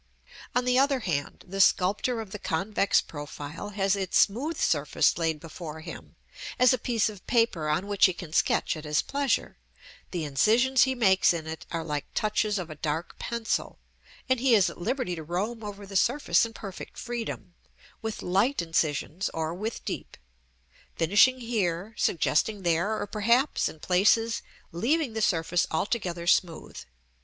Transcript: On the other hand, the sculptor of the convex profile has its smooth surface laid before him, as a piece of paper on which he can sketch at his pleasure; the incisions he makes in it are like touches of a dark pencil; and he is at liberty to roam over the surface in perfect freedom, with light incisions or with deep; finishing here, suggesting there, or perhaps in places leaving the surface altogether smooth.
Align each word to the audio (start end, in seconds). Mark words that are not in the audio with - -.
On 0.55 0.65
the 0.65 0.79
other 0.79 1.01
hand, 1.01 1.43
the 1.47 1.61
sculptor 1.61 2.21
of 2.21 2.31
the 2.31 2.39
convex 2.39 3.01
profile 3.01 3.69
has 3.69 3.95
its 3.95 4.17
smooth 4.17 4.57
surface 4.57 5.15
laid 5.15 5.39
before 5.39 5.81
him, 5.81 6.15
as 6.57 6.73
a 6.73 6.79
piece 6.79 7.07
of 7.07 7.27
paper 7.27 7.69
on 7.69 7.85
which 7.85 8.05
he 8.07 8.13
can 8.13 8.33
sketch 8.33 8.75
at 8.75 8.83
his 8.83 9.03
pleasure; 9.03 9.59
the 10.09 10.23
incisions 10.23 10.85
he 10.85 10.95
makes 10.95 11.35
in 11.35 11.45
it 11.45 11.67
are 11.69 11.83
like 11.83 12.07
touches 12.15 12.57
of 12.57 12.71
a 12.71 12.81
dark 12.81 13.19
pencil; 13.19 13.77
and 14.27 14.39
he 14.39 14.55
is 14.55 14.71
at 14.71 14.81
liberty 14.81 15.13
to 15.13 15.21
roam 15.21 15.63
over 15.63 15.85
the 15.85 15.95
surface 15.95 16.47
in 16.47 16.53
perfect 16.53 16.97
freedom, 16.97 17.53
with 18.01 18.23
light 18.23 18.59
incisions 18.59 19.29
or 19.35 19.53
with 19.53 19.85
deep; 19.85 20.17
finishing 20.95 21.41
here, 21.41 21.93
suggesting 21.95 22.63
there, 22.63 22.99
or 22.99 23.05
perhaps 23.05 23.69
in 23.69 23.79
places 23.79 24.41
leaving 24.71 25.13
the 25.13 25.21
surface 25.21 25.67
altogether 25.69 26.25
smooth. 26.25 26.79